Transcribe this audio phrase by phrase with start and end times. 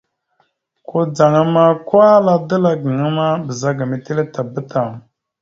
[0.87, 4.89] Kudzaŋ ma, kwa, ala dala gaŋa ma, ɓəzagaam etelle tabá tam.